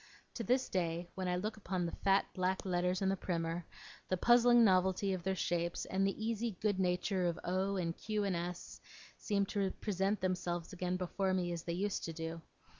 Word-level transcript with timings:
To 0.33 0.43
this 0.43 0.67
day, 0.67 1.11
when 1.13 1.27
I 1.27 1.35
look 1.35 1.57
upon 1.57 1.85
the 1.85 1.91
fat 1.91 2.25
black 2.33 2.65
letters 2.65 3.03
in 3.03 3.09
the 3.09 3.15
primer, 3.15 3.67
the 4.09 4.17
puzzling 4.17 4.63
novelty 4.63 5.13
of 5.13 5.21
their 5.21 5.35
shapes, 5.35 5.85
and 5.85 6.07
the 6.07 6.25
easy 6.25 6.57
good 6.59 6.79
nature 6.79 7.27
of 7.27 7.37
O 7.43 7.75
and 7.75 7.95
Q 7.95 8.23
and 8.23 8.35
S, 8.35 8.81
seem 9.19 9.45
to 9.53 9.69
present 9.79 10.19
themselves 10.19 10.73
again 10.73 10.97
before 10.97 11.35
me 11.35 11.51
as 11.51 11.61
they 11.61 11.73
used 11.73 12.03
to 12.05 12.13
do. 12.13 12.41